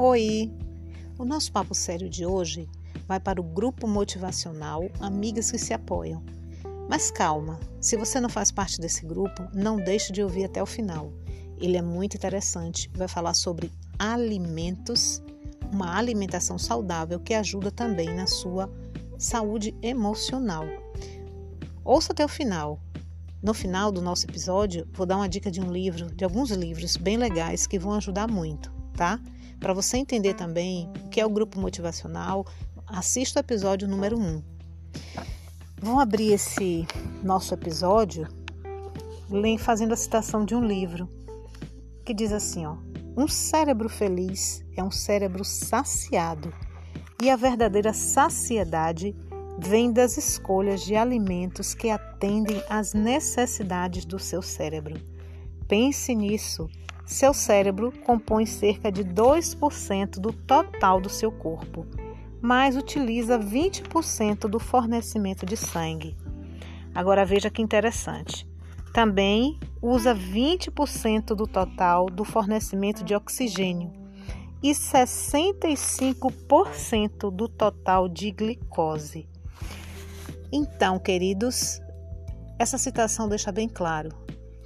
[0.00, 0.52] Oi!
[1.18, 2.68] O nosso papo sério de hoje
[3.08, 6.22] vai para o grupo motivacional Amigas que se apoiam.
[6.88, 10.66] Mas calma, se você não faz parte desse grupo, não deixe de ouvir até o
[10.66, 11.12] final.
[11.60, 15.20] Ele é muito interessante, vai falar sobre alimentos,
[15.72, 18.70] uma alimentação saudável que ajuda também na sua
[19.18, 20.64] saúde emocional.
[21.84, 22.80] Ouça até o final.
[23.42, 26.96] No final do nosso episódio, vou dar uma dica de um livro, de alguns livros
[26.96, 29.20] bem legais que vão ajudar muito, tá?
[29.60, 32.44] Para você entender também o que é o grupo motivacional,
[32.84, 34.42] assista o episódio número 1.
[35.80, 36.84] Vamos abrir esse
[37.22, 38.26] nosso episódio
[39.60, 41.08] fazendo a citação de um livro
[42.04, 42.76] que diz assim, ó:
[43.16, 46.52] Um cérebro feliz é um cérebro saciado,
[47.22, 49.14] e a verdadeira saciedade
[49.60, 55.00] vem das escolhas de alimentos que atendem às necessidades do seu cérebro.
[55.68, 56.68] Pense nisso.
[57.08, 61.86] Seu cérebro compõe cerca de 2% do total do seu corpo,
[62.38, 66.14] mas utiliza 20% do fornecimento de sangue.
[66.94, 68.46] Agora veja que interessante.
[68.92, 73.90] Também usa 20% do total do fornecimento de oxigênio
[74.62, 79.26] e 65% do total de glicose.
[80.52, 81.80] Então, queridos,
[82.58, 84.10] essa citação deixa bem claro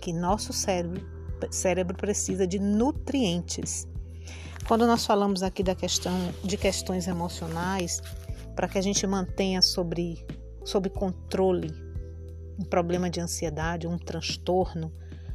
[0.00, 3.86] que nosso cérebro, cérebro precisa de nutrientes.
[4.66, 6.12] Quando nós falamos aqui da questão
[6.44, 8.00] de questões emocionais,
[8.54, 10.24] para que a gente mantenha sobre,
[10.64, 11.72] sob controle
[12.58, 14.92] um problema de ansiedade, um transtorno,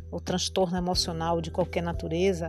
[0.09, 2.47] ou transtorno emocional de qualquer natureza,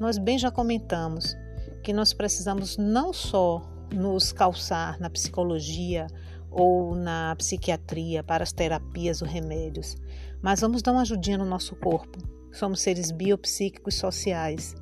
[0.00, 1.36] nós bem já comentamos
[1.82, 6.06] que nós precisamos não só nos calçar na psicologia
[6.50, 9.96] ou na psiquiatria para as terapias ou remédios,
[10.40, 12.18] mas vamos dar uma ajudinha no nosso corpo.
[12.54, 14.74] Somos seres biopsíquicos sociais.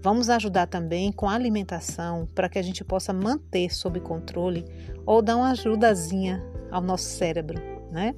[0.00, 4.64] Vamos ajudar também com a alimentação para que a gente possa manter sob controle
[5.04, 7.60] ou dar uma ajudazinha ao nosso cérebro,
[7.90, 8.14] né?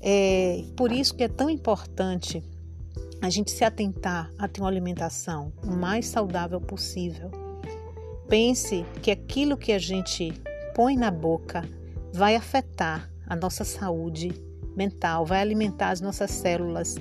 [0.00, 2.42] É por isso que é tão importante
[3.22, 7.30] a gente se atentar a ter uma alimentação o mais saudável possível.
[8.28, 10.32] Pense que aquilo que a gente
[10.74, 11.62] põe na boca
[12.12, 14.32] vai afetar a nossa saúde
[14.76, 16.96] mental, vai alimentar as nossas células,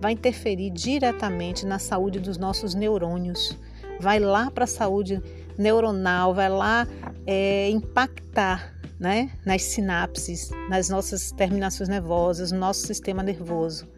[0.00, 3.56] vai interferir diretamente na saúde dos nossos neurônios,
[4.00, 5.22] vai lá para a saúde
[5.56, 6.86] neuronal, vai lá
[7.26, 13.88] é, impactar né, nas sinapses, nas nossas terminações nervosas, no nosso sistema nervoso.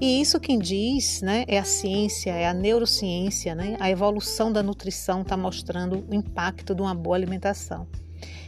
[0.00, 3.76] E isso quem diz né, é a ciência, é a neurociência, né?
[3.78, 7.86] a evolução da nutrição está mostrando o impacto de uma boa alimentação.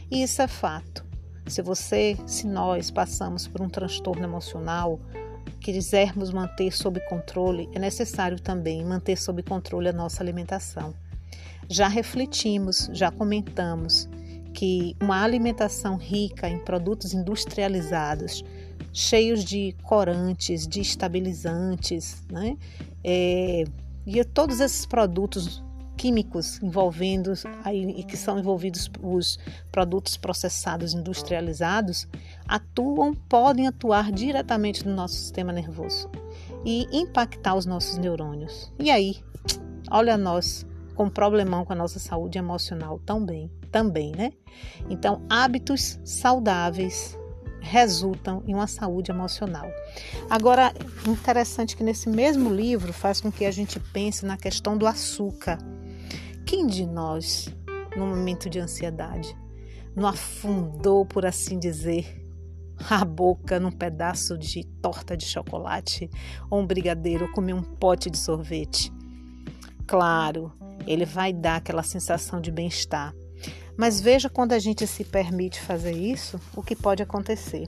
[0.09, 1.02] E isso é fato.
[1.47, 4.99] Se você, se nós passamos por um transtorno emocional,
[5.59, 10.93] quisermos manter sob controle, é necessário também manter sob controle a nossa alimentação.
[11.69, 14.09] Já refletimos, já comentamos
[14.53, 18.43] que uma alimentação rica em produtos industrializados,
[18.91, 22.57] cheios de corantes, de estabilizantes, né?
[23.03, 23.63] É,
[24.05, 25.63] e todos esses produtos
[26.03, 27.31] químicos envolvendo
[27.71, 29.39] e que são envolvidos os
[29.71, 32.09] produtos processados industrializados
[32.45, 36.09] atuam, podem atuar diretamente no nosso sistema nervoso
[36.65, 38.69] e impactar os nossos neurônios.
[38.77, 39.23] E aí,
[39.89, 44.33] olha nós com problemão com a nossa saúde emocional também, também, né?
[44.89, 47.17] Então, hábitos saudáveis
[47.61, 49.71] resultam em uma saúde emocional.
[50.29, 50.73] Agora,
[51.07, 55.57] interessante que nesse mesmo livro faz com que a gente pense na questão do açúcar.
[56.53, 57.49] Quem de nós,
[57.97, 59.35] no momento de ansiedade,
[59.95, 62.23] não afundou, por assim dizer,
[62.91, 66.11] a boca num pedaço de torta de chocolate
[66.51, 68.93] ou um brigadeiro ou comer um pote de sorvete?
[69.87, 70.53] Claro,
[70.85, 73.15] ele vai dar aquela sensação de bem-estar.
[73.75, 77.67] Mas veja quando a gente se permite fazer isso, o que pode acontecer.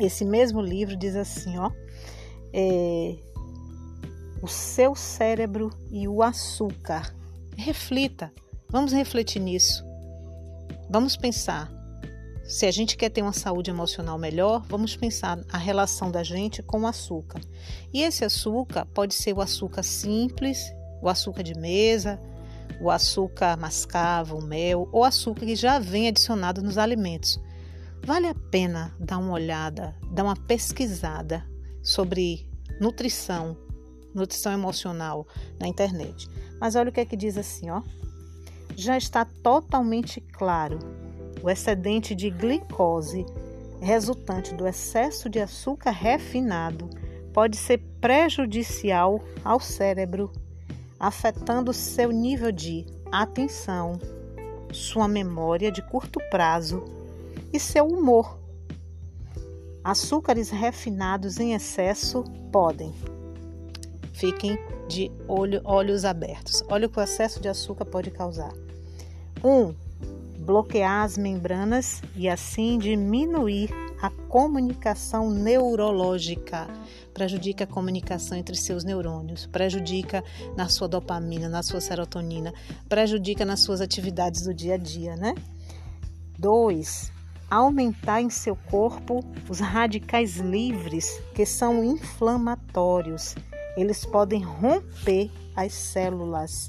[0.00, 1.70] Esse mesmo livro diz assim, ó,
[2.54, 3.16] é,
[4.40, 7.14] o seu cérebro e o açúcar
[7.56, 8.32] Reflita,
[8.70, 9.84] vamos refletir nisso.
[10.90, 11.72] Vamos pensar.
[12.44, 16.62] Se a gente quer ter uma saúde emocional melhor, vamos pensar a relação da gente
[16.62, 17.40] com o açúcar.
[17.92, 20.72] E esse açúcar pode ser o açúcar simples,
[21.02, 22.20] o açúcar de mesa,
[22.80, 27.40] o açúcar mascavo, o mel, ou açúcar que já vem adicionado nos alimentos.
[28.04, 31.44] Vale a pena dar uma olhada, dar uma pesquisada
[31.82, 32.48] sobre
[32.80, 33.56] nutrição,
[34.14, 35.26] nutrição emocional
[35.58, 36.28] na internet.
[36.60, 37.82] Mas olha o que é que diz assim, ó.
[38.74, 40.78] Já está totalmente claro.
[41.42, 43.24] O excedente de glicose
[43.80, 46.88] resultante do excesso de açúcar refinado
[47.32, 50.32] pode ser prejudicial ao cérebro,
[50.98, 54.00] afetando seu nível de atenção,
[54.72, 56.84] sua memória de curto prazo
[57.52, 58.38] e seu humor.
[59.84, 62.92] Açúcares refinados em excesso podem.
[64.12, 66.62] Fiquem de olho, olhos abertos.
[66.68, 68.52] Olha o que o excesso de açúcar pode causar.
[69.42, 69.48] 1.
[69.48, 69.74] Um,
[70.38, 76.68] bloquear as membranas e assim diminuir a comunicação neurológica.
[77.12, 80.22] Prejudica a comunicação entre seus neurônios, prejudica
[80.54, 82.52] na sua dopamina, na sua serotonina,
[82.88, 85.34] prejudica nas suas atividades do dia a dia, né?
[86.38, 87.10] 2.
[87.50, 93.34] Aumentar em seu corpo os radicais livres que são inflamatórios.
[93.76, 96.68] Eles podem romper as células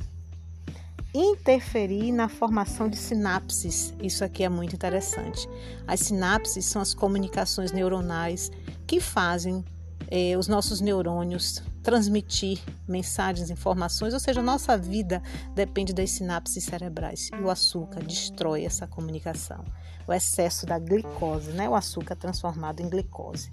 [1.13, 3.93] interferir na formação de sinapses.
[4.01, 5.47] Isso aqui é muito interessante.
[5.87, 8.51] As sinapses são as comunicações neuronais
[8.85, 9.63] que fazem
[10.09, 15.23] eh, os nossos neurônios transmitir mensagens, informações, ou seja, a nossa vida
[15.55, 17.29] depende das sinapses cerebrais.
[17.33, 19.63] E o açúcar destrói essa comunicação.
[20.05, 21.69] O excesso da glicose, né?
[21.69, 23.49] o açúcar transformado em glicose.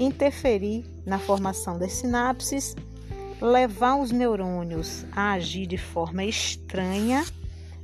[0.00, 2.74] Interferir na formação das sinapses
[3.38, 7.22] levar os neurônios a agir de forma estranha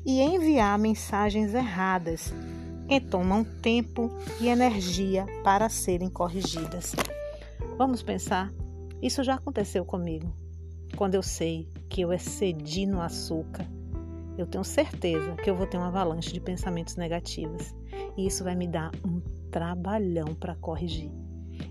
[0.02, 2.32] e enviar mensagens erradas
[2.88, 4.10] que tomam tempo
[4.40, 6.94] e energia para serem corrigidas.
[7.76, 8.50] Vamos pensar,
[9.02, 10.34] isso já aconteceu comigo.
[10.96, 13.66] Quando eu sei que eu excedi no açúcar,
[14.38, 17.74] eu tenho certeza que eu vou ter uma avalanche de pensamentos negativos
[18.16, 19.20] e isso vai me dar um
[19.50, 21.10] trabalhão para corrigir.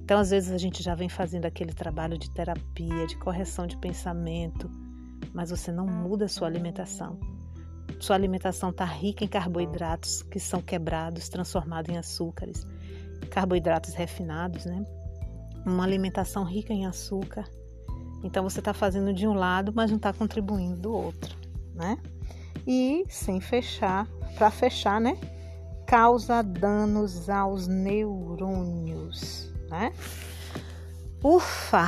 [0.06, 3.76] Então, às vezes, a gente já vem fazendo aquele trabalho de terapia, de correção de
[3.78, 4.70] pensamento,
[5.34, 7.20] mas você não muda a sua alimentação.
[8.00, 12.68] Sua alimentação está rica em carboidratos que são quebrados, transformados em açúcares,
[13.32, 14.86] carboidratos refinados, né?
[15.66, 17.50] Uma alimentação rica em açúcar.
[18.24, 21.36] Então você está fazendo de um lado, mas não está contribuindo do outro,
[21.74, 21.98] né?
[22.68, 25.18] E sem fechar, para fechar, né?
[25.88, 29.94] Causa danos aos neurônios né?
[31.24, 31.88] Ufa!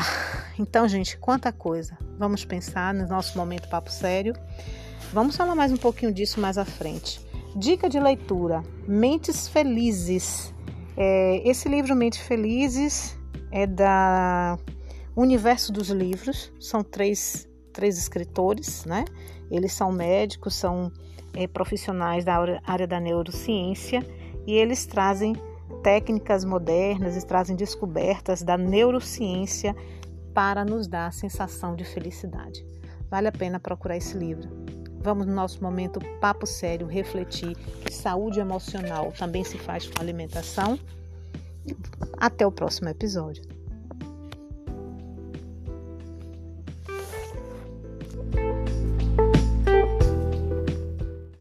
[0.60, 1.98] Então, gente, quanta coisa.
[2.18, 4.34] Vamos pensar no nosso momento papo sério.
[5.13, 7.22] Vamos falar mais um pouquinho disso mais à frente.
[7.56, 10.54] Dica de leitura: Mentes Felizes.
[10.98, 13.18] É, esse livro Mentes Felizes
[13.51, 14.57] é da
[15.16, 16.51] Universo dos Livros.
[16.60, 19.06] São três, três escritores, né?
[19.50, 20.92] Eles são médicos, são
[21.33, 22.36] é, profissionais da
[22.66, 24.06] área da neurociência
[24.45, 25.36] e eles trazem
[25.88, 29.74] técnicas modernas e trazem descobertas da neurociência
[30.34, 32.66] para nos dar a sensação de felicidade.
[33.10, 34.50] Vale a pena procurar esse livro.
[35.00, 40.78] Vamos no nosso momento papo sério refletir que saúde emocional também se faz com alimentação.
[42.18, 43.56] Até o próximo episódio.